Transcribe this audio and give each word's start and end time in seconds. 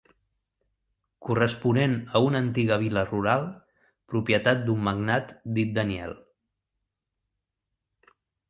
Corresponent 1.27 1.93
a 2.19 2.21
una 2.29 2.41
antiga 2.45 2.79
vila 2.85 3.03
rural 3.11 3.45
propietat 4.15 4.65
d'un 4.65 4.83
magnat 4.89 5.37
dit 5.59 5.79
Daniel. 5.81 6.19